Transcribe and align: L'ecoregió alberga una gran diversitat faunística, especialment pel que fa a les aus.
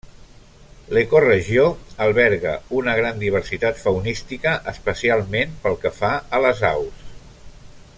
L'ecoregió 0.97 1.65
alberga 2.05 2.55
una 2.79 2.95
gran 3.01 3.21
diversitat 3.25 3.79
faunística, 3.83 4.57
especialment 4.75 5.57
pel 5.67 5.81
que 5.85 5.97
fa 6.03 6.15
a 6.39 6.45
les 6.49 6.69
aus. 6.75 7.09